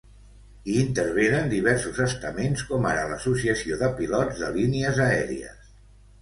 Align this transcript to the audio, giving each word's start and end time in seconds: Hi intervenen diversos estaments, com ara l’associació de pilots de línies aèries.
Hi 0.71 0.77
intervenen 0.83 1.51
diversos 1.51 1.99
estaments, 2.05 2.63
com 2.71 2.87
ara 2.93 3.03
l’associació 3.11 3.79
de 3.83 3.91
pilots 4.01 4.41
de 4.45 4.51
línies 4.57 5.05
aèries. 5.11 5.71